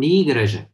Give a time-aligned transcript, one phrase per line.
[0.00, 0.70] Dia, igreja.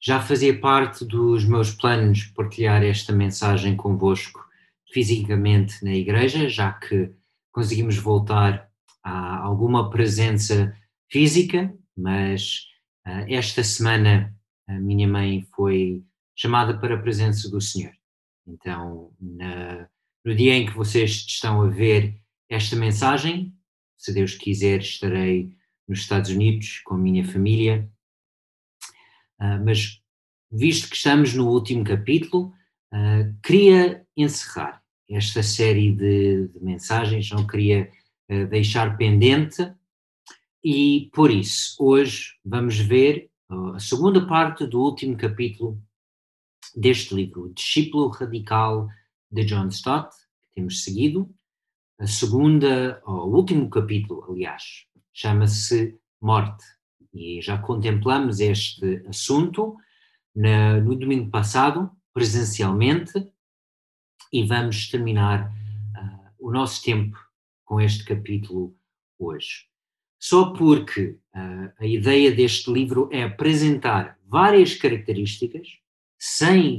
[0.00, 4.44] Já fazia parte dos meus planos partilhar esta mensagem convosco
[4.92, 7.10] fisicamente na igreja, já que
[7.50, 8.68] conseguimos voltar
[9.02, 10.76] a alguma presença
[11.10, 12.66] física, mas
[13.06, 14.34] uh, esta semana
[14.68, 17.92] a minha mãe foi chamada para a presença do Senhor.
[18.46, 19.88] Então, na,
[20.24, 23.54] no dia em que vocês estão a ver esta mensagem,
[23.96, 25.54] se Deus quiser, estarei
[25.86, 27.88] nos Estados Unidos com a minha família.
[29.42, 30.00] Uh, mas,
[30.52, 32.52] visto que estamos no último capítulo,
[32.94, 37.90] uh, queria encerrar esta série de, de mensagens, não queria
[38.30, 39.74] uh, deixar pendente,
[40.62, 43.28] e por isso, hoje vamos ver
[43.74, 45.82] a segunda parte do último capítulo
[46.74, 48.88] deste livro, Discípulo Radical
[49.28, 51.28] de John Stott, que temos seguido.
[51.98, 56.64] A segunda, ou o último capítulo, aliás, chama-se Morte.
[57.12, 59.76] E já contemplamos este assunto
[60.34, 63.12] na, no domingo passado, presencialmente,
[64.32, 67.18] e vamos terminar uh, o nosso tempo
[67.64, 68.74] com este capítulo
[69.18, 69.66] hoje.
[70.18, 75.68] Só porque uh, a ideia deste livro é apresentar várias características
[76.18, 76.78] sem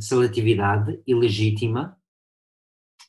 [0.00, 1.98] seletividade ilegítima,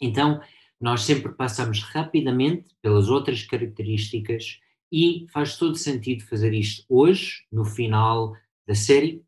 [0.02, 0.42] então
[0.82, 4.60] nós sempre passamos rapidamente pelas outras características
[4.94, 9.26] e faz todo sentido fazer isto hoje, no final da série,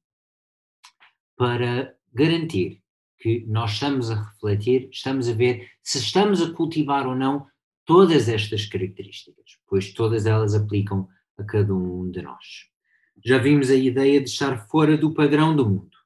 [1.36, 2.84] para garantir
[3.18, 7.48] que nós estamos a refletir, estamos a ver se estamos a cultivar ou não
[7.84, 12.70] todas estas características, pois todas elas aplicam a cada um de nós.
[13.26, 15.98] Já vimos a ideia de estar fora do padrão do mundo,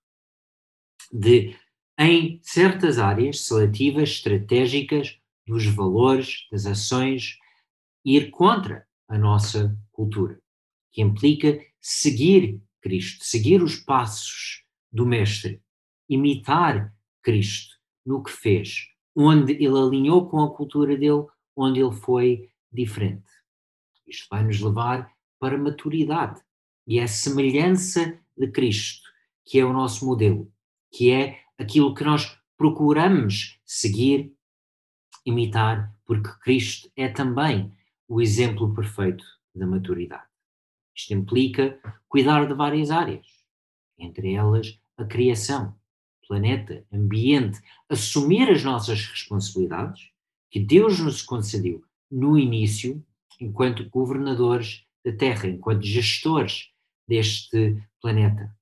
[1.11, 1.53] de,
[1.97, 7.37] em certas áreas seletivas, estratégicas, dos valores, das ações,
[8.05, 10.39] ir contra a nossa cultura,
[10.91, 15.61] que implica seguir Cristo, seguir os passos do Mestre,
[16.07, 17.75] imitar Cristo
[18.05, 21.25] no que fez, onde ele alinhou com a cultura dele,
[21.55, 23.27] onde ele foi diferente.
[24.07, 26.41] Isto vai nos levar para a maturidade
[26.87, 29.09] e é a semelhança de Cristo
[29.49, 30.51] que é o nosso modelo,
[30.91, 34.31] que é aquilo que nós procuramos seguir
[35.25, 37.75] imitar, porque Cristo é também
[38.09, 40.27] o exemplo perfeito da maturidade.
[40.95, 43.25] Isto implica cuidar de várias áreas,
[43.97, 45.79] entre elas a criação,
[46.27, 50.09] planeta, ambiente, assumir as nossas responsabilidades
[50.49, 53.05] que Deus nos concedeu no início,
[53.39, 56.71] enquanto governadores da Terra, enquanto gestores
[57.07, 58.53] deste planeta.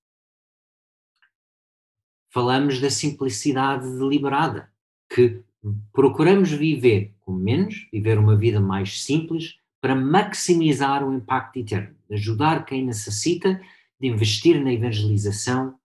[2.30, 4.72] Falamos da simplicidade deliberada,
[5.10, 5.44] que
[5.92, 12.66] procuramos viver com menos, viver uma vida mais simples, para maximizar o impacto eterno, ajudar
[12.66, 13.62] quem necessita
[14.00, 15.78] de investir na evangelização,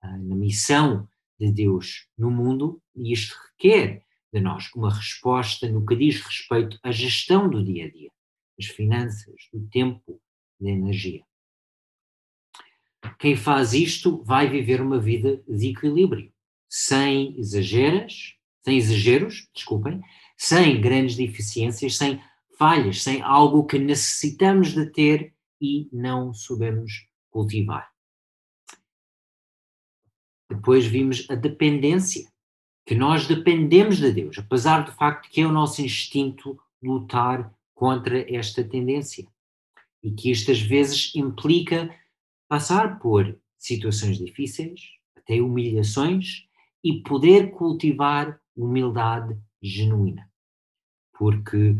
[0.00, 1.08] ah, na missão
[1.38, 4.02] de Deus no mundo, e isto requer
[4.32, 8.10] de nós uma resposta no que diz respeito à gestão do dia a dia,
[8.58, 10.20] das finanças, do tempo,
[10.60, 11.22] da energia.
[13.18, 16.32] Quem faz isto vai viver uma vida de equilíbrio,
[16.68, 20.02] sem exageros, sem exageros, desculpem,
[20.36, 22.20] sem grandes deficiências, sem
[22.58, 27.90] falhas, sem algo que necessitamos de ter e não soubemos cultivar.
[30.50, 32.30] Depois vimos a dependência,
[32.86, 38.30] que nós dependemos de Deus, apesar do facto que é o nosso instinto lutar contra
[38.32, 39.26] esta tendência.
[40.02, 41.94] E que isto às vezes implica
[42.46, 44.82] passar por situações difíceis,
[45.16, 46.46] até humilhações,
[46.84, 50.30] e poder cultivar humildade genuína.
[51.12, 51.76] Porque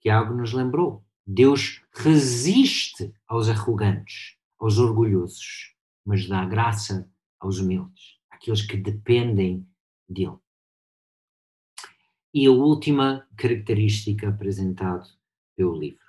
[0.00, 7.08] Tiago nos lembrou, Deus resiste aos arrogantes, aos orgulhosos, mas dá graça
[7.38, 9.66] aos humildes, àqueles que dependem
[10.08, 10.38] dele.
[12.34, 15.06] E a última característica apresentada
[15.54, 16.04] pelo livro,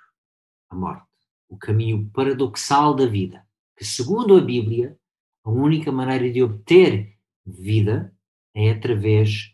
[0.70, 1.06] a morte,
[1.48, 3.46] o caminho paradoxal da vida,
[3.76, 4.98] que segundo a Bíblia,
[5.44, 8.16] a única maneira de obter vida
[8.54, 9.53] é através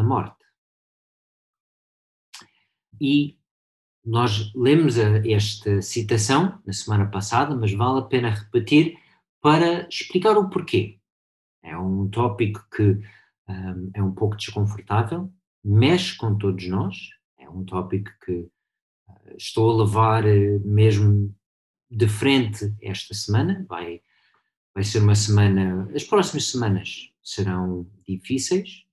[0.00, 0.44] da morte.
[3.00, 3.38] E
[4.04, 8.98] nós lemos esta citação na semana passada, mas vale a pena repetir
[9.40, 10.98] para explicar o porquê.
[11.62, 12.98] É um tópico que
[13.48, 15.30] um, é um pouco desconfortável,
[15.62, 16.96] mexe com todos nós,
[17.38, 21.34] é um tópico que uh, estou a levar uh, mesmo
[21.90, 24.00] de frente esta semana, vai,
[24.74, 28.84] vai ser uma semana, as próximas semanas serão difíceis,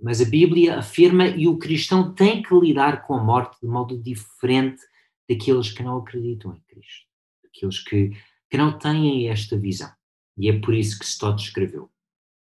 [0.00, 3.98] mas a Bíblia afirma e o cristão tem que lidar com a morte de modo
[3.98, 4.82] diferente
[5.28, 7.06] daqueles que não acreditam em Cristo.
[7.44, 8.10] aqueles que,
[8.48, 9.92] que não têm esta visão.
[10.38, 11.90] E é por isso que Stott escreveu.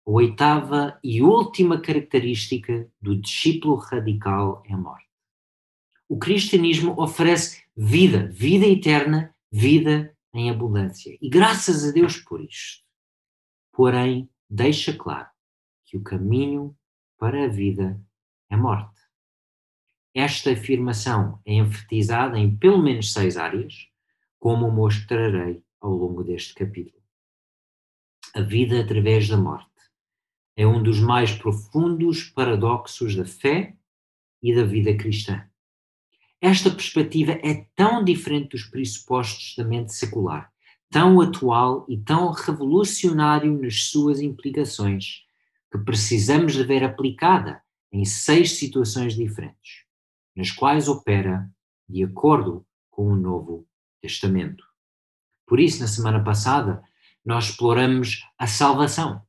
[0.07, 5.09] A oitava e última característica do discípulo radical é a morte.
[6.09, 11.17] O cristianismo oferece vida, vida eterna, vida em abundância.
[11.21, 12.85] E graças a Deus por isto.
[13.73, 15.29] Porém, deixa claro
[15.91, 16.77] que o caminho
[17.19, 18.01] para a vida
[18.49, 19.01] é morte.
[20.15, 23.89] Esta afirmação é enfatizada em pelo menos seis áreas,
[24.39, 27.03] como mostrarei ao longo deste capítulo.
[28.37, 29.69] A vida através da morte
[30.57, 33.77] é um dos mais profundos paradoxos da fé
[34.41, 35.45] e da vida cristã.
[36.41, 40.53] Esta perspectiva é tão diferente dos pressupostos da mente secular,
[40.89, 45.29] tão atual e tão revolucionário nas suas implicações,
[45.71, 47.63] que precisamos de ver aplicada
[47.93, 49.85] em seis situações diferentes,
[50.37, 51.51] nas quais opera
[51.89, 53.67] de acordo com o Novo
[54.01, 54.65] Testamento.
[55.47, 56.83] Por isso, na semana passada,
[57.25, 59.23] nós exploramos a salvação,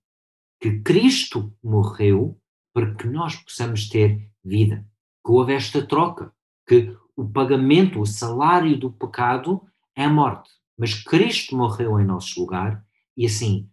[0.59, 2.39] que Cristo morreu
[2.73, 4.85] para que nós possamos ter vida,
[5.25, 6.31] que houve esta troca,
[6.67, 9.61] que o pagamento, o salário do pecado
[9.95, 10.49] é a morte.
[10.77, 12.85] Mas Cristo morreu em nosso lugar
[13.17, 13.69] e assim,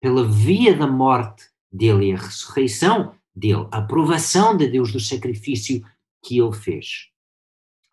[0.00, 5.84] pela via da morte dele e a ressurreição dele, a aprovação de Deus do sacrifício
[6.24, 7.10] que ele fez,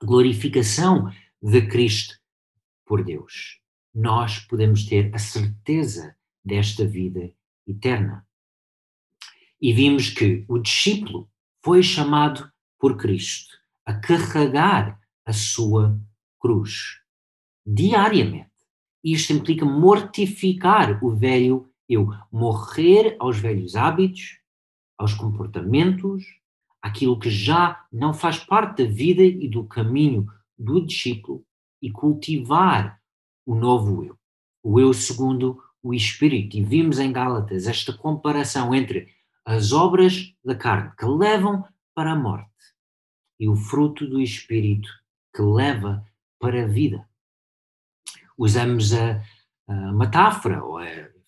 [0.03, 1.11] glorificação
[1.41, 2.15] de Cristo
[2.85, 3.59] por Deus,
[3.93, 7.31] nós podemos ter a certeza desta vida
[7.67, 8.27] eterna.
[9.61, 11.29] E vimos que o discípulo
[11.63, 15.99] foi chamado por Cristo a carregar a sua
[16.39, 16.99] cruz
[17.65, 18.51] diariamente.
[19.03, 24.39] Isto implica mortificar o velho eu, morrer aos velhos hábitos,
[24.97, 26.23] aos comportamentos,
[26.81, 30.27] aquilo que já não faz parte da vida e do caminho
[30.57, 31.43] do discípulo
[31.81, 33.01] e cultivar
[33.45, 34.17] o novo eu,
[34.63, 36.57] o eu segundo o Espírito.
[36.57, 39.07] E vimos em Gálatas esta comparação entre
[39.43, 42.49] as obras da carne que levam para a morte
[43.39, 44.89] e o fruto do Espírito
[45.35, 46.05] que leva
[46.39, 47.07] para a vida.
[48.37, 49.21] Usamos a,
[49.67, 50.85] a metáfora, ou a,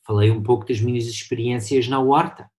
[0.08, 2.50] falei um pouco das minhas experiências na horta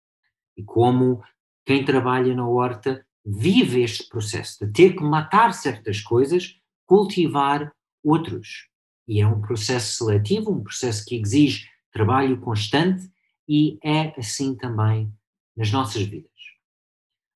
[0.54, 1.22] e como
[1.64, 7.72] quem trabalha na horta vive este processo de ter que matar certas coisas, cultivar
[8.04, 8.68] outros.
[9.06, 13.10] E é um processo seletivo, um processo que exige trabalho constante
[13.48, 15.10] e é assim também
[15.56, 16.30] nas nossas vidas.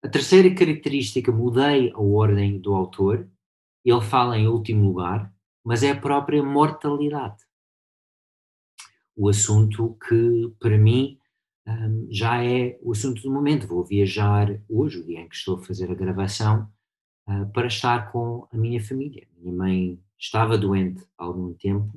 [0.04, 3.28] A terceira característica, mudei a ordem do autor,
[3.84, 5.32] ele fala em último lugar,
[5.64, 7.42] mas é a própria mortalidade.
[9.14, 11.18] O assunto que, para mim,
[11.66, 13.66] um, já é o assunto do momento.
[13.66, 16.70] Vou viajar hoje, o dia em que estou a fazer a gravação,
[17.28, 19.28] uh, para estar com a minha família.
[19.36, 21.92] Minha mãe estava doente há algum tempo,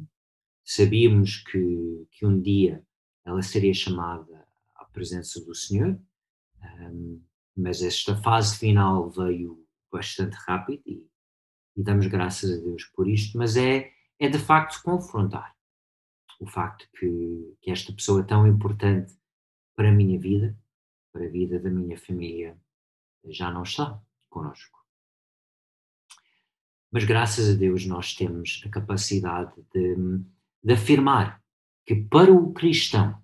[0.63, 2.83] sabíamos que, que um dia
[3.23, 4.45] ela seria chamada
[4.75, 5.99] à presença do Senhor.
[6.63, 7.21] Um,
[7.55, 11.07] mas esta fase final veio bastante rápido e,
[11.77, 15.54] e, damos graças a Deus por isto, mas é, é de facto confrontar
[16.45, 19.13] o facto que, que esta pessoa tão importante
[19.75, 20.57] para a minha vida,
[21.11, 22.57] para a vida da minha família,
[23.25, 23.99] já não está
[24.29, 24.79] conosco.
[26.91, 29.95] Mas graças a Deus nós temos a capacidade de,
[30.63, 31.41] de afirmar
[31.85, 33.21] que para o cristão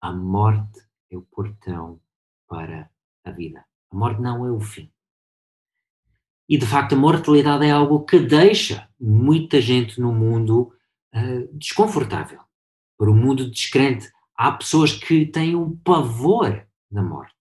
[0.00, 0.80] a morte
[1.10, 2.00] é o portão
[2.48, 2.90] para
[3.24, 3.64] a vida.
[3.90, 4.92] A morte não é o fim.
[6.48, 10.72] E de facto, a mortalidade é algo que deixa muita gente no mundo
[11.14, 12.45] uh, desconfortável.
[12.98, 17.34] Para o mundo descrente, há pessoas que têm um pavor da morte.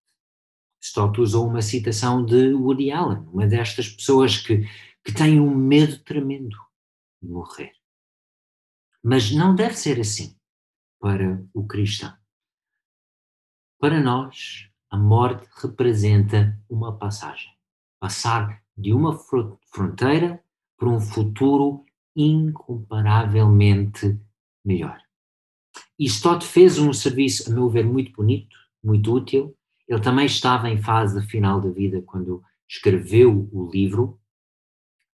[0.81, 4.67] Stott usou uma citação de Woody Allen, uma destas pessoas que,
[5.03, 6.55] que têm um medo tremendo
[7.21, 7.73] de morrer.
[9.03, 10.35] Mas não deve ser assim
[10.99, 12.13] para o cristão.
[13.79, 17.51] Para nós, a morte representa uma passagem.
[17.99, 19.17] Passar de uma
[19.71, 20.43] fronteira
[20.77, 21.85] para um futuro
[22.15, 24.19] incomparavelmente
[24.63, 25.04] melhor.
[25.97, 29.55] E Stott fez um serviço, a meu ver, muito bonito, muito útil.
[29.87, 34.19] Ele também estava em fase final da vida quando escreveu o livro,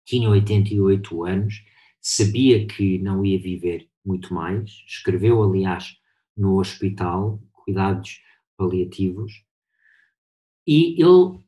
[0.06, 1.64] tinha 88 anos,
[2.02, 5.98] sabia que não ia viver muito mais, escreveu, aliás,
[6.36, 8.22] no hospital, cuidados
[8.56, 9.44] paliativos,
[10.66, 11.44] e ele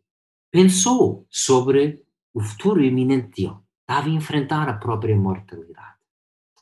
[0.51, 3.57] pensou sobre o futuro iminente dele.
[3.81, 5.99] Estava a enfrentar a própria mortalidade.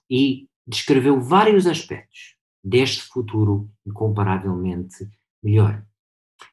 [0.10, 5.10] E descreveu vários aspectos deste futuro incomparavelmente
[5.42, 5.86] melhor.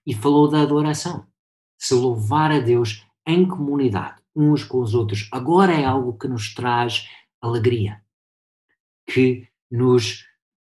[0.06, 1.26] E falou da adoração.
[1.78, 6.54] Se louvar a Deus em comunidade, uns com os outros, agora é algo que nos
[6.54, 7.08] traz
[7.40, 8.02] alegria.
[9.08, 10.24] que nos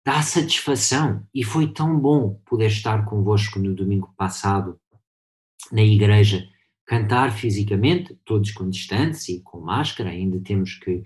[0.06, 1.26] dá satisfação.
[1.34, 4.80] E foi tão bom poder estar convosco no domingo passado
[5.72, 6.48] na igreja,
[6.86, 11.04] cantar fisicamente, todos com distância e com máscara, ainda temos que,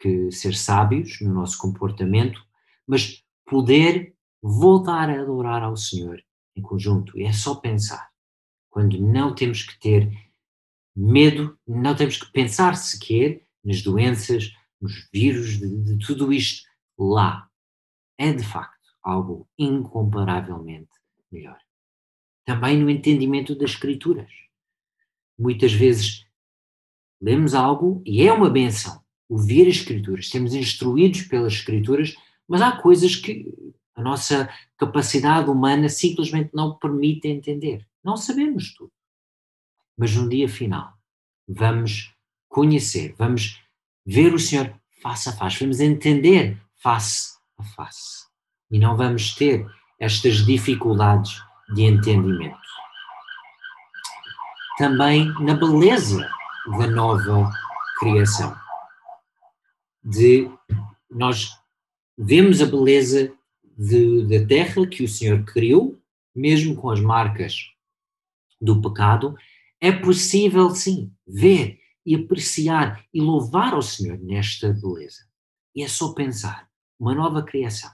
[0.00, 2.44] que ser sábios no nosso comportamento,
[2.86, 3.21] mas
[3.52, 6.24] poder voltar a adorar ao Senhor
[6.56, 7.18] em conjunto.
[7.18, 8.10] E é só pensar.
[8.70, 10.10] Quando não temos que ter
[10.96, 16.66] medo, não temos que pensar sequer nas doenças, nos vírus, de, de tudo isto
[16.98, 17.46] lá.
[18.16, 20.90] É de facto algo incomparavelmente
[21.30, 21.58] melhor.
[22.46, 24.30] Também no entendimento das Escrituras.
[25.38, 26.26] Muitas vezes
[27.20, 32.16] lemos algo e é uma benção ouvir as Escrituras, sermos instruídos pelas Escrituras,
[32.52, 33.46] mas há coisas que
[33.96, 37.88] a nossa capacidade humana simplesmente não permite entender.
[38.04, 38.92] Não sabemos tudo.
[39.96, 40.92] Mas no dia final,
[41.48, 42.14] vamos
[42.50, 43.58] conhecer, vamos
[44.04, 48.26] ver o Senhor face a face, vamos entender face a face.
[48.70, 49.66] E não vamos ter
[49.98, 51.42] estas dificuldades
[51.72, 52.60] de entendimento.
[54.76, 56.28] Também na beleza
[56.78, 57.50] da nova
[57.98, 58.54] criação.
[60.04, 60.50] De
[61.10, 61.61] nós
[62.24, 63.36] vemos a beleza
[63.76, 66.00] de, da terra que o Senhor criou,
[66.34, 67.72] mesmo com as marcas
[68.60, 69.34] do pecado,
[69.80, 75.26] é possível sim ver e apreciar e louvar ao Senhor nesta beleza.
[75.74, 77.90] E é só pensar, uma nova criação,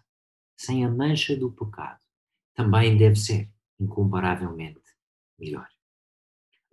[0.59, 1.99] sem a mancha do pecado,
[2.55, 4.81] também deve ser incomparavelmente
[5.39, 5.69] melhor.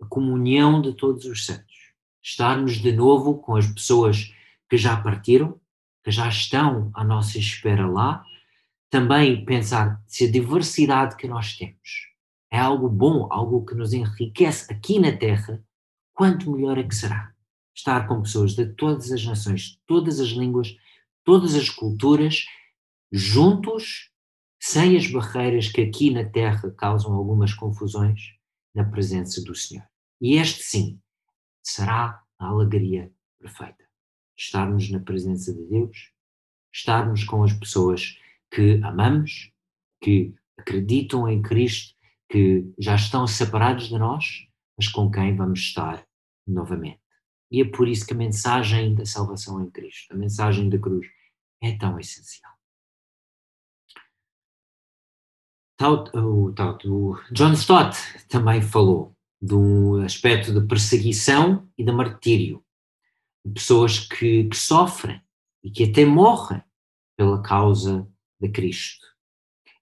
[0.02, 4.34] A comunhão de todos os santos, estarmos de novo com as pessoas
[4.68, 5.58] que já partiram,
[6.06, 8.24] que já estão à nossa espera lá,
[8.88, 12.06] também pensar se a diversidade que nós temos
[12.48, 15.60] é algo bom, algo que nos enriquece aqui na Terra,
[16.14, 17.34] quanto melhor é que será
[17.74, 20.76] estar com pessoas de todas as nações, todas as línguas,
[21.24, 22.46] todas as culturas,
[23.10, 24.12] juntos,
[24.60, 28.20] sem as barreiras que aqui na Terra causam algumas confusões,
[28.72, 29.84] na presença do Senhor.
[30.20, 31.00] E este sim
[31.64, 33.10] será a alegria
[33.40, 33.85] perfeita.
[34.36, 36.10] Estarmos na presença de Deus,
[36.72, 38.18] estarmos com as pessoas
[38.50, 39.50] que amamos,
[40.02, 41.94] que acreditam em Cristo,
[42.28, 46.06] que já estão separados de nós, mas com quem vamos estar
[46.46, 47.00] novamente.
[47.50, 51.06] E é por isso que a mensagem da salvação em Cristo, a mensagem da cruz,
[51.62, 52.52] é tão essencial.
[55.80, 57.96] O, John Stott
[58.28, 62.65] também falou do aspecto de perseguição e de martírio, de
[63.48, 65.20] pessoas que, que sofrem
[65.62, 66.62] e que até morrem
[67.16, 68.06] pela causa
[68.40, 69.06] de Cristo.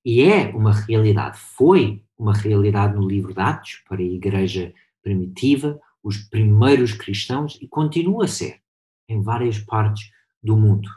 [0.04, 5.80] E é uma realidade, foi uma realidade no livro de Atos para a igreja primitiva,
[6.02, 8.60] os primeiros cristãos, e continua a ser
[9.08, 10.10] em várias partes
[10.42, 10.88] do mundo.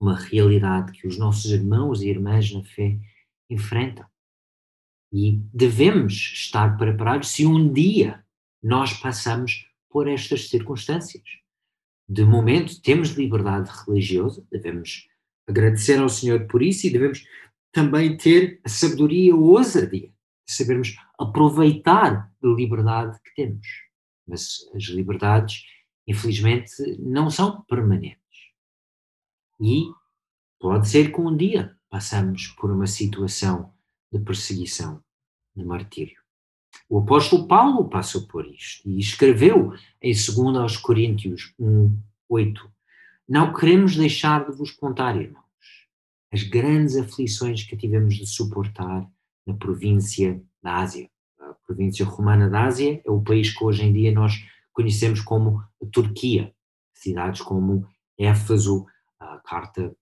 [0.00, 2.98] Uma realidade que os nossos irmãos e irmãs na fé
[3.48, 4.06] enfrentam.
[5.12, 8.24] E devemos estar preparados se um dia
[8.62, 11.22] nós passamos por estas circunstâncias.
[12.08, 15.08] De momento, temos liberdade religiosa, devemos
[15.48, 17.26] agradecer ao Senhor por isso e devemos
[17.72, 20.12] também ter a sabedoria e a ousadia
[20.46, 23.66] de sabermos aproveitar a liberdade que temos.
[24.26, 25.64] Mas as liberdades,
[26.06, 28.20] infelizmente, não são permanentes.
[29.60, 29.84] E
[30.60, 33.74] pode ser que um dia passamos por uma situação
[34.12, 35.02] de perseguição,
[35.56, 36.23] de martírio.
[36.88, 41.96] O apóstolo Paulo passou por isto e escreveu em 2 aos Coríntios 1,
[42.28, 42.74] 8
[43.26, 45.44] não queremos deixar de vos contar, irmãos,
[46.30, 49.08] as grandes aflições que tivemos de suportar
[49.46, 51.08] na província da Ásia.
[51.40, 55.60] A província romana da Ásia é o país que hoje em dia nós conhecemos como
[55.60, 56.54] a Turquia.
[56.92, 57.88] Cidades como
[58.18, 58.86] Éfaso,
[59.18, 59.96] a carta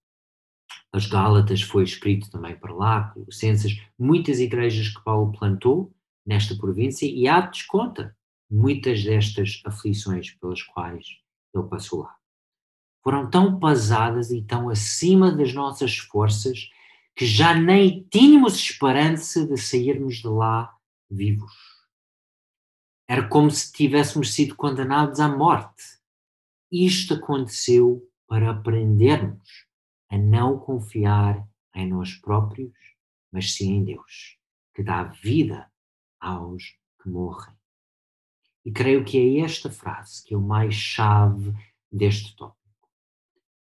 [0.92, 7.06] das Gálatas foi escrito também para lá, Colossenses, muitas igrejas que Paulo plantou nesta província
[7.06, 8.16] e há desconta
[8.50, 11.06] muitas destas aflições pelas quais
[11.54, 12.16] ele passou lá
[13.02, 16.70] foram tão pesadas e tão acima das nossas forças
[17.14, 20.74] que já nem tínhamos esperança de sairmos de lá
[21.10, 21.52] vivos.
[23.08, 25.82] Era como se tivéssemos sido condenados à morte.
[26.70, 29.66] Isto aconteceu para aprendermos
[30.08, 32.72] a não confiar em nós próprios,
[33.30, 34.38] mas sim em Deus,
[34.74, 35.70] que dá vida
[36.22, 37.54] aos que morrem.
[38.64, 41.52] E creio que é esta frase que é o mais chave
[41.90, 42.62] deste tópico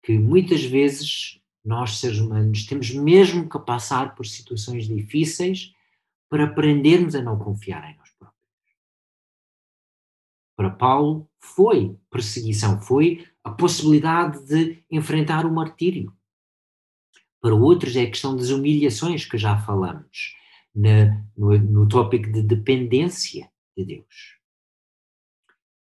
[0.04, 5.74] que muitas vezes nós, seres humanos, temos mesmo que passar por situações difíceis
[6.30, 8.44] para aprendermos a não confiar em nós próprios.
[10.58, 16.14] Para Paulo, foi perseguição, foi a possibilidade de enfrentar o martírio.
[17.42, 20.36] Para outros é a questão das humilhações que já falamos,
[20.76, 24.38] na, no, no tópico de dependência de Deus.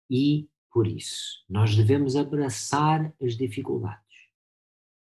[0.10, 4.04] E, por isso, nós devemos abraçar as dificuldades,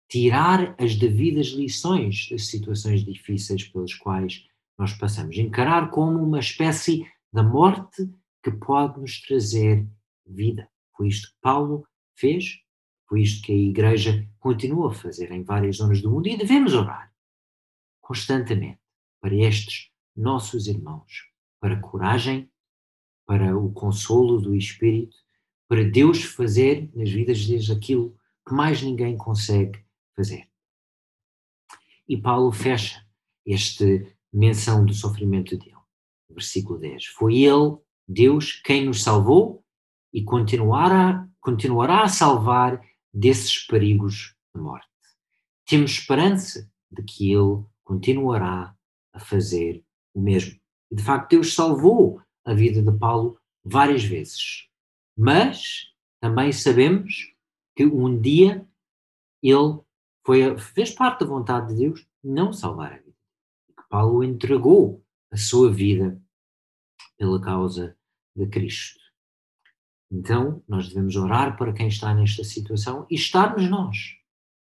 [0.08, 4.46] tirar as devidas lições das situações difíceis pelas quais
[4.78, 8.08] nós passamos, encarar como uma espécie da morte
[8.42, 9.86] que pode nos trazer
[10.26, 10.68] vida.
[10.96, 12.60] Foi isto que Paulo fez,
[13.08, 16.74] foi isto que a Igreja continua a fazer em várias zonas do mundo e devemos
[16.74, 17.12] orar
[18.00, 18.83] constantemente
[19.24, 22.46] para estes nossos irmãos, para coragem,
[23.26, 25.16] para o consolo do Espírito,
[25.66, 28.14] para Deus fazer nas vidas deles aquilo
[28.46, 29.82] que mais ninguém consegue
[30.14, 30.46] fazer.
[32.06, 33.02] E Paulo fecha
[33.48, 33.86] esta
[34.30, 35.72] menção do sofrimento dele.
[36.28, 37.06] Versículo 10.
[37.06, 39.64] Foi ele, Deus, quem nos salvou
[40.12, 44.86] e continuará, continuará a salvar desses perigos de morte.
[45.66, 48.76] Temos esperança de que ele continuará
[49.14, 50.60] a fazer o mesmo.
[50.90, 54.68] De facto, Deus salvou a vida de Paulo várias vezes.
[55.16, 57.32] Mas também sabemos
[57.74, 58.68] que um dia
[59.42, 59.80] ele
[60.26, 63.14] foi, fez parte da vontade de Deus não salvar a vida.
[63.88, 66.20] Paulo entregou a sua vida
[67.16, 67.96] pela causa
[68.34, 69.00] de Cristo.
[70.10, 74.16] Então, nós devemos orar para quem está nesta situação e estarmos nós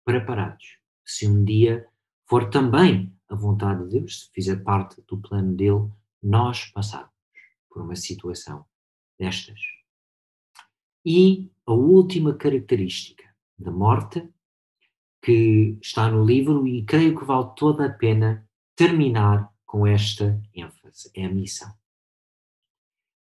[0.05, 0.77] preparados.
[1.05, 1.87] Se um dia
[2.25, 5.89] for também a vontade de Deus, se fizer parte do plano dele,
[6.21, 7.13] nós passarmos
[7.69, 8.65] por uma situação
[9.17, 9.59] destas.
[11.05, 13.23] E a última característica
[13.57, 14.27] da morte,
[15.21, 21.11] que está no livro, e creio que vale toda a pena terminar com esta ênfase,
[21.13, 21.71] é a missão.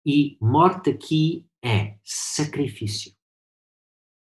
[0.06, 3.14] E morte aqui é sacrifício.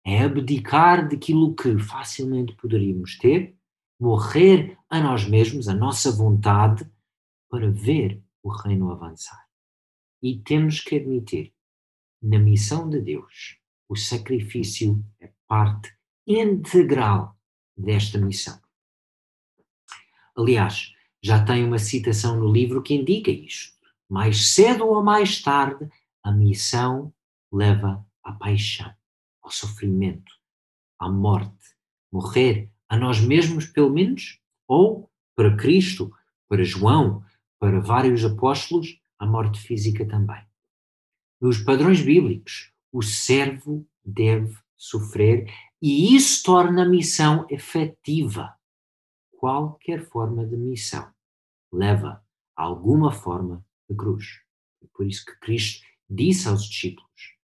[0.04, 3.59] É abdicar daquilo que facilmente poderíamos ter,
[4.00, 6.90] morrer a nós mesmos, a nossa vontade,
[7.50, 9.48] para ver o reino avançar.
[10.22, 11.54] E temos que admitir,
[12.22, 13.58] na missão de Deus,
[13.88, 15.94] o sacrifício é parte
[16.28, 17.38] integral
[17.76, 18.60] desta missão.
[20.38, 23.78] Aliás, já tem uma citação no livro que indica isto.
[24.08, 25.90] Mais cedo ou mais tarde,
[26.24, 27.14] a missão
[27.52, 28.94] leva à paixão,
[29.42, 30.32] ao sofrimento,
[31.00, 31.76] à morte,
[32.12, 36.12] morrer a nós mesmos, pelo menos, ou para Cristo,
[36.48, 37.24] para João,
[37.60, 40.44] para vários apóstolos, a morte física também.
[41.40, 45.50] Nos padrões bíblicos, o servo deve sofrer
[45.82, 48.58] e isso torna a missão efetiva.
[49.32, 51.14] Qualquer forma de missão
[51.72, 52.26] leva
[52.56, 54.42] a alguma forma de cruz.
[54.82, 57.38] É por isso que Cristo disse aos discípulos: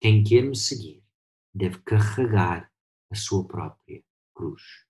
[0.00, 1.02] quem quer me seguir
[1.54, 2.70] deve carregar
[3.10, 4.02] a sua própria
[4.34, 4.85] cruz.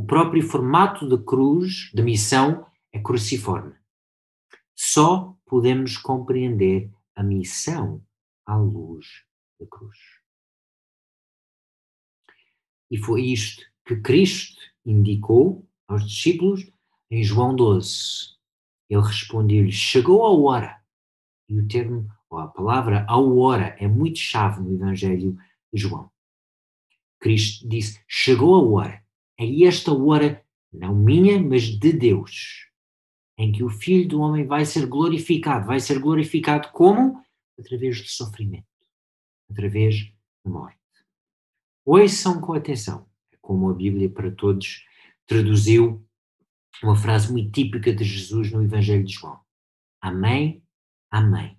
[0.00, 3.74] O próprio formato de cruz, de missão, é cruciforme.
[4.74, 8.02] Só podemos compreender a missão
[8.46, 9.26] à luz
[9.60, 9.98] da cruz.
[12.90, 16.72] E foi isto que Cristo indicou aos discípulos
[17.10, 18.38] em João 12.
[18.88, 20.82] Ele respondeu-lhes: Chegou a hora.
[21.46, 25.36] E o termo ou a palavra a hora é muito chave no Evangelho
[25.70, 26.10] de João.
[27.20, 29.09] Cristo disse: Chegou a hora.
[29.40, 32.68] É esta hora, não minha, mas de Deus,
[33.38, 35.66] em que o Filho do Homem vai ser glorificado.
[35.66, 37.24] Vai ser glorificado como?
[37.58, 38.68] Através do sofrimento,
[39.50, 40.12] através
[40.44, 40.78] da morte.
[41.86, 44.84] Ouçam com atenção, é como a Bíblia para Todos
[45.26, 46.06] traduziu
[46.82, 49.40] uma frase muito típica de Jesus no Evangelho de João.
[50.02, 50.62] Amém,
[51.10, 51.58] amém.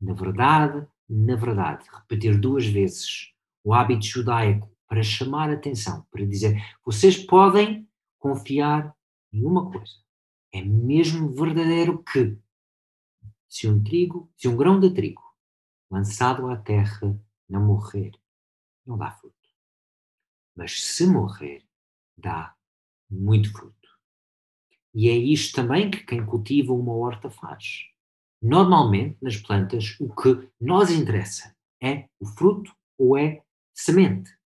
[0.00, 3.32] Na verdade, na verdade, repetir duas vezes
[3.64, 8.92] o hábito judaico para chamar a atenção, para dizer, vocês podem confiar
[9.32, 9.94] em uma coisa.
[10.52, 12.36] É mesmo verdadeiro que
[13.48, 15.22] se um trigo, se um grão de trigo
[15.88, 17.16] lançado à terra
[17.48, 18.10] não morrer,
[18.84, 19.36] não dá fruto.
[20.56, 21.64] Mas se morrer,
[22.18, 22.56] dá
[23.08, 23.88] muito fruto.
[24.92, 27.84] E é isto também que quem cultiva uma horta faz.
[28.42, 34.39] Normalmente, nas plantas, o que nos interessa é o fruto ou é semente.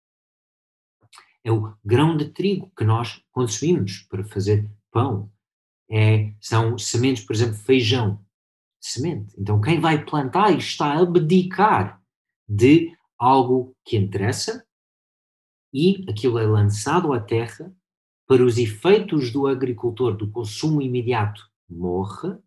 [1.44, 5.32] É o grão de trigo que nós consumimos para fazer pão.
[5.90, 8.24] É, são sementes, por exemplo, feijão.
[8.80, 9.34] Semente.
[9.38, 12.02] Então, quem vai plantar está a abdicar
[12.48, 14.66] de algo que interessa
[15.74, 17.74] e aquilo é lançado à terra
[18.28, 22.38] para os efeitos do agricultor, do consumo imediato, morre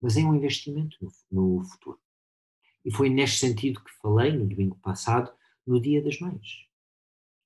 [0.00, 1.98] mas é um investimento no, no futuro.
[2.84, 5.32] E foi neste sentido que falei no domingo passado,
[5.66, 6.66] no Dia das Mães.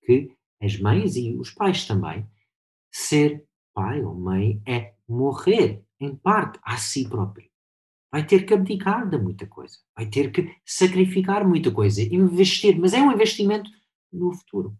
[0.04, 2.28] Que as mães e os pais também
[2.92, 7.48] ser pai ou mãe é morrer, em parte, a si próprio.
[8.12, 12.92] Vai ter que abdicar de muita coisa, vai ter que sacrificar muita coisa, investir, mas
[12.92, 13.70] é um investimento
[14.12, 14.76] no futuro,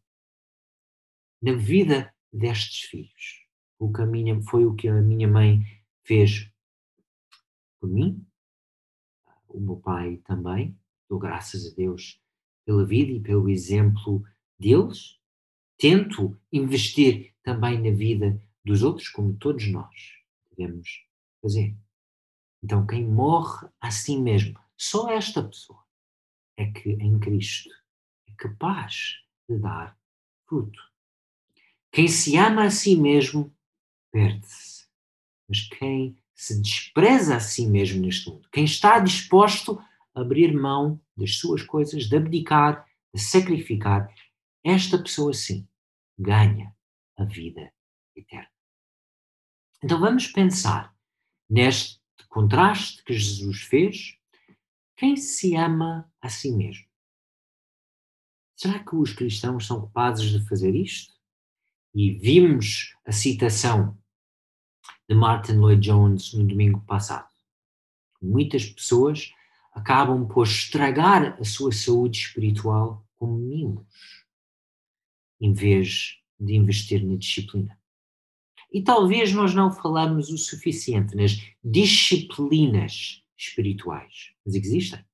[1.40, 3.47] na vida destes filhos.
[3.79, 5.62] O que minha, foi o que a minha mãe
[6.05, 6.51] fez
[7.81, 8.27] por mim,
[9.49, 10.77] o meu pai também,
[11.09, 12.21] dou graças a Deus
[12.66, 14.23] pela vida e pelo exemplo
[14.59, 15.19] deles.
[15.81, 20.12] Tento investir também na vida dos outros, como todos nós
[20.51, 21.07] devemos
[21.40, 21.75] fazer.
[22.62, 25.83] Então, quem morre a si mesmo, só esta pessoa
[26.59, 27.71] é que em Cristo
[28.29, 29.99] é capaz de dar
[30.47, 30.79] fruto.
[31.90, 33.51] Quem se ama a si mesmo,
[34.12, 34.85] perde-se.
[35.49, 39.83] Mas quem se despreza a si mesmo neste mundo, quem está disposto
[40.14, 44.14] a abrir mão das suas coisas, de abdicar, de sacrificar,
[44.62, 45.66] esta pessoa sim
[46.20, 46.76] ganha
[47.16, 47.72] a vida
[48.14, 48.50] eterna.
[49.83, 50.94] Então vamos pensar
[51.48, 54.18] neste contraste que Jesus fez.
[54.96, 56.85] Quem se ama a si mesmo?
[58.54, 61.14] Será que os cristãos são capazes de fazer isto?
[61.94, 63.98] E vimos a citação
[65.09, 67.28] de Martin Lloyd Jones no domingo passado.
[68.20, 69.33] Muitas pessoas
[69.72, 73.87] acabam por estragar a sua saúde espiritual com mimos,
[75.40, 77.79] em vez de investir na disciplina.
[78.72, 85.05] E talvez nós não falamos o suficiente nas disciplinas espirituais, mas existem.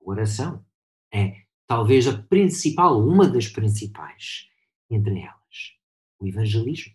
[0.00, 0.64] Oração
[1.12, 4.48] é talvez a principal, uma das principais
[4.90, 5.76] entre elas.
[6.18, 6.94] O evangelismo.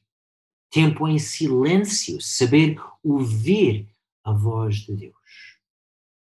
[0.69, 3.87] Tempo em silêncio, saber ouvir
[4.23, 5.15] a voz de Deus.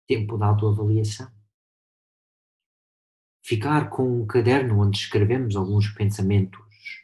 [0.07, 1.31] Tempo de autoavaliação.
[3.45, 6.59] Ficar com um caderno onde escrevemos alguns pensamentos,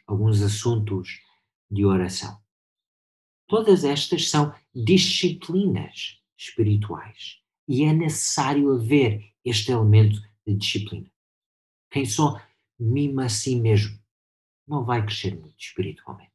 [0.08, 1.20] alguns assuntos
[1.70, 2.36] de oração.
[3.46, 11.08] Todas estas são disciplinas espirituais e é necessário haver este elemento de disciplina.
[11.88, 12.42] Quem só
[12.76, 13.96] mima a si mesmo
[14.66, 16.32] não vai crescer muito espiritualmente.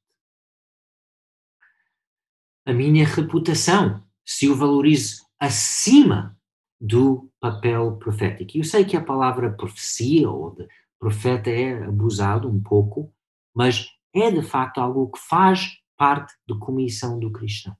[2.66, 6.37] A minha reputação, se eu valorizo acima
[6.80, 8.56] do papel profético.
[8.56, 10.68] E eu sei que a palavra profecia ou de
[11.00, 13.14] profeta é abusado um pouco,
[13.54, 17.76] mas é de facto algo que faz parte da comissão do cristão.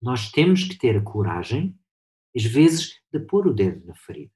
[0.00, 1.78] Nós temos que ter a coragem,
[2.36, 4.32] às vezes, de pôr o dedo na ferida,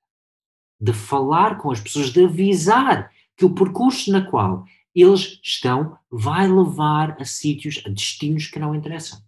[0.81, 6.49] de falar com as pessoas, de avisar que o percurso na qual eles estão vai
[6.49, 9.21] levar a sítios, a destinos que não interessam.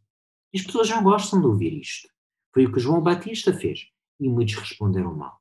[0.52, 2.08] E as pessoas não gostam de ouvir isto.
[2.54, 5.40] Foi o que João Batista fez e muitos responderam mal.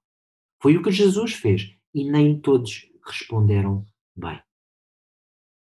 [0.61, 3.85] Foi o que Jesus fez e nem todos responderam
[4.15, 4.41] bem.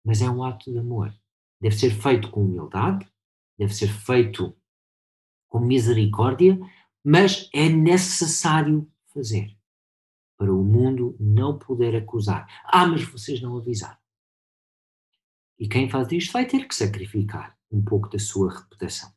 [0.05, 1.13] Mas é um ato de amor
[1.63, 3.09] deve ser feito com humildade,
[3.57, 4.53] deve ser feito
[5.47, 6.59] com misericórdia,
[7.01, 9.57] mas é necessário fazer
[10.37, 12.45] para o mundo não poder acusar.
[12.65, 13.97] Ah, mas vocês não avisaram.
[15.57, 19.13] E quem faz isto vai ter que sacrificar um pouco da sua reputação.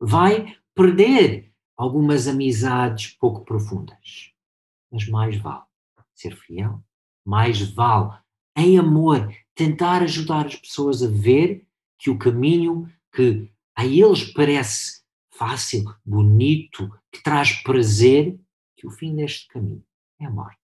[0.00, 1.49] Vai perder
[1.80, 4.34] algumas amizades pouco profundas.
[4.92, 5.64] Mas mais vale
[6.14, 6.84] ser fiel,
[7.24, 8.18] mais vale,
[8.54, 11.66] em amor, tentar ajudar as pessoas a ver
[11.98, 18.38] que o caminho que a eles parece fácil, bonito, que traz prazer,
[18.76, 19.82] que o fim deste caminho
[20.18, 20.60] é a morte.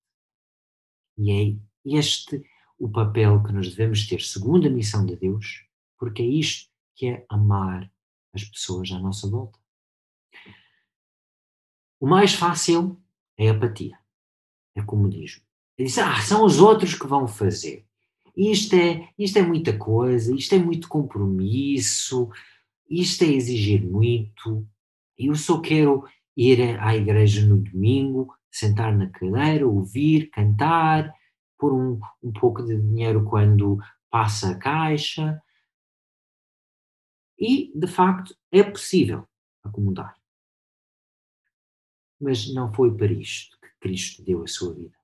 [1.17, 1.57] E é
[1.99, 2.45] este
[2.79, 5.65] o papel que nós devemos ter, segundo a missão de Deus,
[5.99, 7.91] porque é isto que é amar
[8.35, 9.59] as pessoas à nossa volta.
[12.01, 13.01] O mais fácil
[13.39, 13.99] é a apatia,
[14.75, 15.43] é comodismo.
[15.79, 17.87] É dizer, ah, são os outros que vão fazer
[18.37, 22.31] isto é, isto é muita coisa, isto é muito compromisso,
[22.89, 24.69] isto é exigir muito.
[25.17, 26.05] Eu só quero
[26.37, 31.15] ir à igreja no domingo, sentar na cadeira, ouvir, cantar,
[31.59, 33.79] pôr um, um pouco de dinheiro quando
[34.11, 35.41] passa a caixa.
[37.39, 39.27] E, de facto, é possível
[39.65, 40.16] acomodar.
[42.21, 44.97] Mas não foi para isto que Cristo deu a sua vida.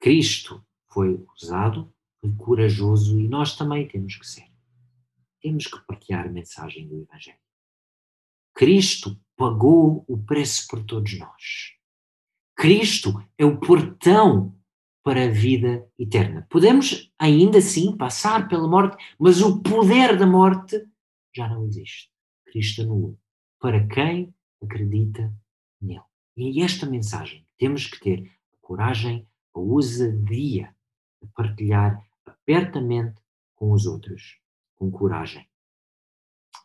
[0.00, 4.48] Cristo foi usado, foi corajoso e nós também temos que ser.
[5.40, 7.38] Temos que partilhar a mensagem do Evangelho.
[8.54, 11.76] Cristo pagou o preço por todos nós.
[12.56, 14.58] Cristo é o portão
[15.04, 16.46] para a vida eterna.
[16.50, 20.84] Podemos ainda assim passar pela morte, mas o poder da morte
[21.34, 22.10] já não existe.
[22.46, 23.18] Cristo anulou.
[23.60, 25.32] Para quem acredita
[25.80, 26.02] nele.
[26.36, 30.74] E é esta mensagem que temos que ter a coragem, a ousadia
[31.34, 33.20] partilhar abertamente
[33.54, 34.38] com os outros,
[34.76, 35.46] com coragem.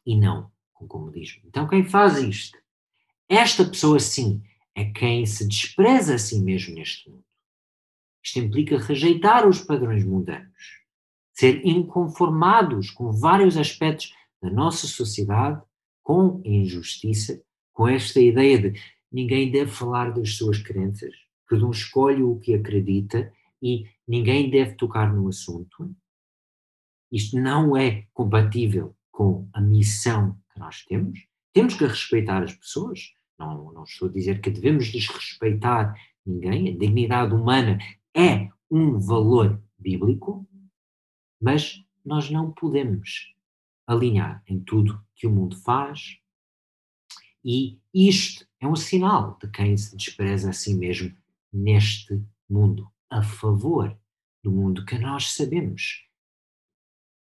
[0.05, 1.43] e não com comodismo.
[1.45, 2.57] Então, quem faz isto,
[3.29, 4.43] esta pessoa sim
[4.75, 7.23] é quem se despreza a si mesmo neste mundo.
[8.21, 10.81] Isto implica rejeitar os padrões mundanos,
[11.31, 15.61] ser inconformados com vários aspectos da nossa sociedade,
[16.01, 17.41] com injustiça,
[17.73, 18.79] com esta ideia de
[19.11, 21.13] ninguém deve falar das suas crenças,
[21.47, 23.31] cada um escolhe o que acredita
[23.61, 25.95] e ninguém deve tocar no assunto.
[27.11, 31.19] Isto não é compatível com a missão que nós temos.
[31.53, 33.13] Temos que respeitar as pessoas.
[33.37, 36.69] Não, não estou a dizer que devemos desrespeitar ninguém.
[36.69, 37.77] A dignidade humana
[38.15, 40.47] é um valor bíblico,
[41.39, 43.33] mas nós não podemos
[43.85, 46.17] alinhar em tudo que o mundo faz,
[47.43, 51.15] e isto é um sinal de quem se despreza a si mesmo
[51.51, 53.97] neste mundo, a favor
[54.41, 56.07] do mundo que nós sabemos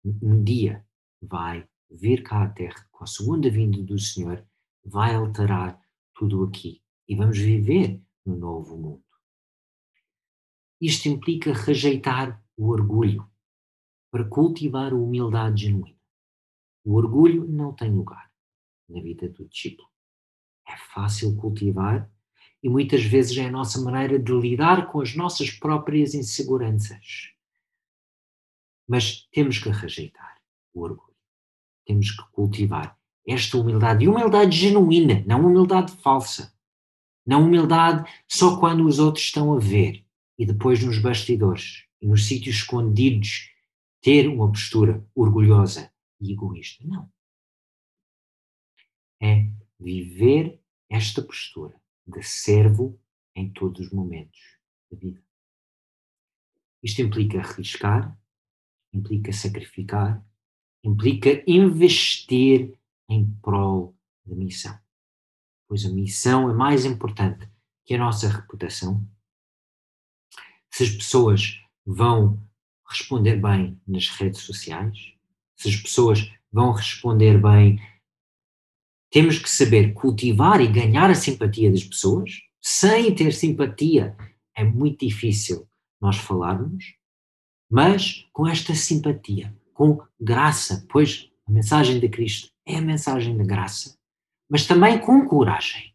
[0.04, 0.84] um dia
[1.20, 4.46] vai vir cá à Terra com a segunda vinda do Senhor,
[4.84, 5.80] vai alterar
[6.14, 9.04] tudo aqui e vamos viver no novo mundo.
[10.80, 13.30] Isto implica rejeitar o orgulho
[14.10, 15.98] para cultivar a humildade genuína.
[16.84, 18.30] O orgulho não tem lugar
[18.88, 19.91] na vida do discípulo
[20.72, 22.10] é fácil cultivar
[22.62, 27.32] e muitas vezes é a nossa maneira de lidar com as nossas próprias inseguranças.
[28.88, 30.40] Mas temos que rejeitar
[30.72, 31.16] o orgulho.
[31.84, 34.04] Temos que cultivar esta humildade.
[34.04, 36.54] E humildade genuína, não humildade falsa.
[37.26, 40.04] Não humildade só quando os outros estão a ver
[40.38, 43.50] e depois nos bastidores e nos sítios escondidos
[44.00, 46.84] ter uma postura orgulhosa e egoísta.
[46.86, 47.08] Não.
[49.20, 50.61] É viver
[50.92, 51.74] esta postura
[52.06, 53.00] de servo
[53.34, 54.38] em todos os momentos
[54.90, 55.22] da vida.
[56.82, 58.14] Isto implica arriscar,
[58.92, 60.22] implica sacrificar,
[60.84, 62.78] implica investir
[63.08, 64.78] em prol da missão.
[65.66, 67.48] Pois a missão é mais importante
[67.86, 69.02] que a nossa reputação.
[70.70, 72.46] Se as pessoas vão
[72.86, 75.14] responder bem nas redes sociais,
[75.56, 77.80] se as pessoas vão responder bem
[79.12, 82.40] temos que saber cultivar e ganhar a simpatia das pessoas.
[82.62, 84.16] Sem ter simpatia
[84.56, 85.68] é muito difícil
[86.00, 86.94] nós falarmos,
[87.70, 93.44] mas com esta simpatia, com graça, pois a mensagem de Cristo é a mensagem da
[93.44, 93.98] graça,
[94.48, 95.94] mas também com coragem,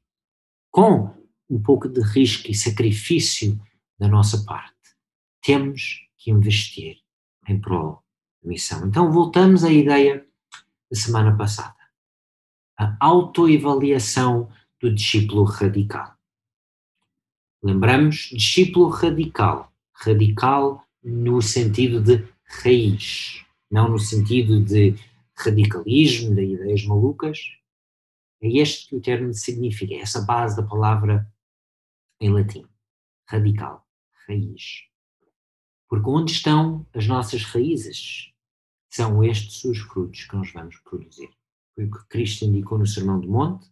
[0.69, 1.12] com
[1.49, 3.60] um pouco de risco e sacrifício
[3.97, 4.75] da nossa parte.
[5.41, 6.97] Temos que investir
[7.47, 8.03] em prol
[8.43, 8.86] da missão.
[8.86, 10.23] Então voltamos à ideia
[10.91, 11.77] da semana passada
[12.78, 16.16] a autoavaliação do discípulo radical.
[17.63, 24.96] Lembramos, discípulo radical, radical no sentido de raiz, não no sentido de
[25.36, 27.40] radicalismo, de ideias malucas.
[28.40, 31.28] É este que o termo significa, é essa base da palavra
[32.22, 32.68] em latim.
[33.28, 33.88] Radical,
[34.28, 34.84] raiz.
[35.90, 38.32] Porque onde estão as nossas raízes?
[38.90, 41.30] São estes os frutos que nós vamos produzir
[41.78, 43.72] foi o que Cristo indicou no Sermão do Monte.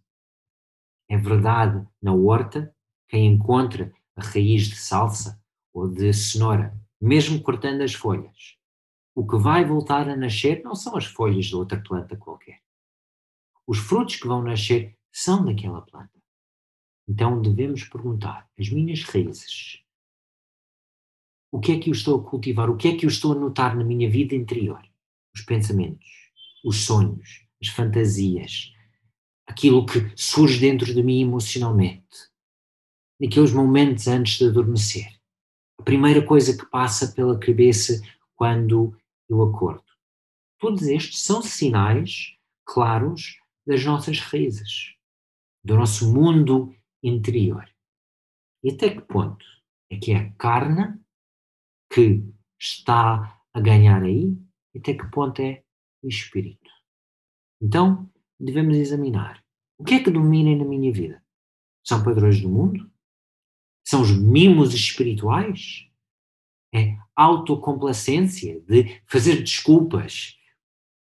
[1.10, 2.72] É verdade na horta,
[3.10, 5.41] quem encontra a raiz de salsa
[5.74, 8.58] ou de cenoura, mesmo cortando as folhas,
[9.15, 12.62] o que vai voltar a nascer não são as folhas de outra planta qualquer.
[13.65, 16.22] Os frutos que vão nascer são daquela planta.
[17.08, 19.84] Então devemos perguntar: as minhas raízes,
[21.52, 22.70] o que é que eu estou a cultivar?
[22.70, 24.88] O que é que eu estou a notar na minha vida interior?
[25.34, 26.08] Os pensamentos,
[26.63, 28.74] os sonhos, as fantasias,
[29.48, 32.30] aquilo que surge dentro de mim emocionalmente,
[33.20, 35.08] naqueles momentos antes de adormecer.
[35.80, 38.02] A primeira coisa que passa pela cabeça
[38.36, 38.98] quando
[39.30, 39.84] eu acordo.
[40.60, 44.96] Todos estes são sinais claros das nossas raízes,
[45.63, 47.68] do nosso mundo interior.
[48.63, 49.46] E até que ponto
[49.89, 51.00] é que é a carne
[51.91, 52.24] que
[52.60, 54.38] está a ganhar aí
[54.74, 55.63] e até que ponto é
[56.04, 56.74] o espírito?
[57.65, 58.08] Então,
[58.39, 59.43] devemos examinar
[59.75, 61.19] o que é que domina na minha vida?
[61.84, 62.88] São padrões do mundo?
[63.84, 65.89] São os mimos espirituais?
[66.71, 70.38] É autocomplacência de fazer desculpas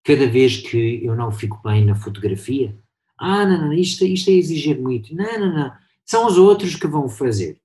[0.01, 2.79] cada vez que eu não fico bem na fotografia?
[3.17, 5.13] Ah, não, não, isto, isto é exigir muito.
[5.13, 5.77] Não, não, não.
[6.05, 7.61] São os outros que vão fazer.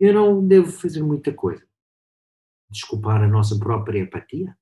[0.00, 1.64] Eu não devo fazer muita coisa.
[2.68, 4.58] Desculpar a nossa própria apatia?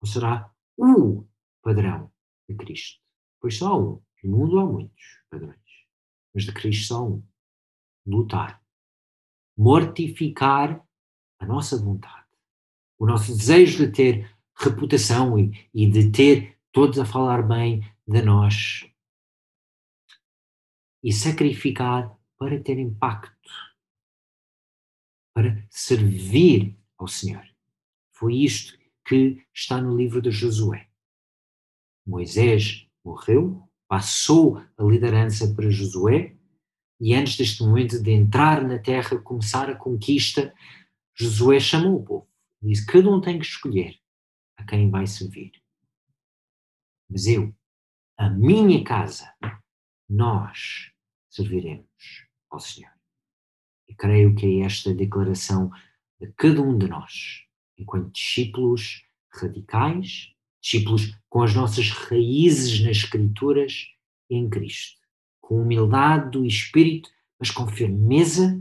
[0.00, 1.22] Ou será o
[1.62, 2.10] padrão
[2.48, 3.00] de Cristo.
[3.40, 4.02] Pois só há um.
[4.24, 5.56] No mundo há muitos padrões.
[6.34, 7.22] Mas de Cristo só um.
[8.06, 8.62] Lutar.
[9.56, 10.84] Mortificar
[11.38, 12.26] a nossa vontade.
[12.98, 18.22] O nosso desejo de ter reputação e, e de ter todos a falar bem de
[18.22, 18.88] nós
[21.02, 23.50] e sacrificar para ter impacto,
[25.34, 27.46] para servir ao Senhor.
[28.12, 30.88] Foi isto que está no livro de Josué.
[32.06, 36.36] Moisés morreu, passou a liderança para Josué,
[37.00, 40.54] e antes deste momento de entrar na terra, começar a conquista,
[41.14, 42.28] Josué chamou o povo.
[42.62, 43.98] Disse: Cada um tem que escolher
[44.56, 45.52] a quem vai servir.
[47.08, 47.54] Mas eu,
[48.16, 49.32] a minha casa,
[50.08, 50.92] nós
[51.28, 51.86] serviremos
[52.50, 52.92] ao Senhor.
[53.88, 55.70] E creio que é esta declaração
[56.20, 57.44] de cada um de nós,
[57.76, 60.34] enquanto discípulos radicais,
[60.66, 63.86] discípulos com as nossas raízes nas Escrituras
[64.28, 65.00] em Cristo,
[65.40, 68.60] com humildade do Espírito, mas com firmeza,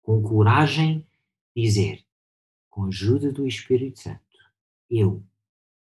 [0.00, 1.06] com coragem,
[1.54, 2.02] dizer,
[2.70, 4.20] com a ajuda do Espírito Santo,
[4.88, 5.22] eu,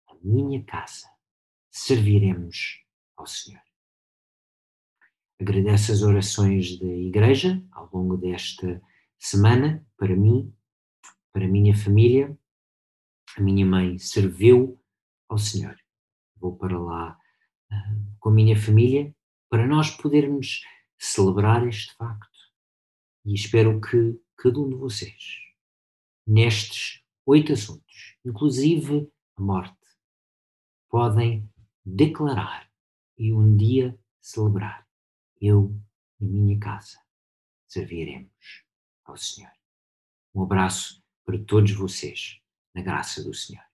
[0.09, 1.07] a minha casa,
[1.71, 2.83] serviremos
[3.15, 3.61] ao Senhor.
[5.39, 8.83] Agradeço as orações da Igreja ao longo desta
[9.19, 10.55] semana, para mim,
[11.33, 12.37] para a minha família.
[13.37, 14.80] A minha mãe serviu
[15.31, 15.77] ao Senhor.
[16.37, 17.17] Vou para lá
[17.71, 19.15] uh, com a minha família
[19.49, 20.63] para nós podermos
[20.99, 22.29] celebrar este facto.
[23.25, 25.39] E espero que cada um de vocês,
[26.27, 29.77] nestes oito assuntos, inclusive a morte,
[30.89, 31.49] podem
[31.85, 32.71] declarar
[33.17, 34.87] e um dia celebrar
[35.41, 35.75] eu
[36.21, 36.99] e minha casa
[37.67, 38.65] serviremos
[39.05, 39.53] ao Senhor.
[40.35, 42.41] Um abraço para todos vocês,
[42.75, 43.70] na graça do Senhor.